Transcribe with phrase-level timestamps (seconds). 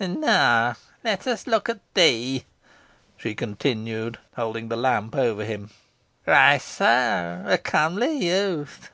[0.00, 0.06] Ho!
[0.06, 0.06] ho!
[0.12, 2.46] And now, let us look at thee,"
[3.16, 5.70] she continued, holding the lamp over him.
[6.24, 7.44] "Why, soh?
[7.46, 8.90] a comely youth!